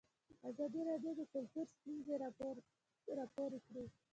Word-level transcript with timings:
ازادي 0.49 0.81
راډیو 0.89 1.11
د 1.17 1.21
کلتور 1.33 1.65
ستونزې 1.75 2.13
راپور 3.15 3.53
کړي. 3.67 3.85